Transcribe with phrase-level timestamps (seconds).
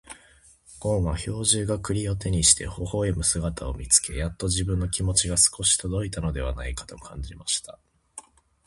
[0.79, 7.77] ごんは兵十が栗を手にして微笑む姿を見つけ、やっと自分の気持ちが少し届いたのではないかと感じました。